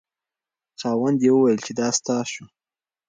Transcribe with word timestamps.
خاوند 0.79 1.17
یې 1.25 1.31
وویل 1.33 1.59
چې 1.65 1.71
دا 1.79 1.87
ستا 1.97 2.17
شو. 2.31 2.45